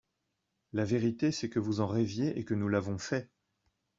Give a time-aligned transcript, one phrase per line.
[0.73, 3.29] La vérité, c’est que vous en rêviez et que nous l’avons fait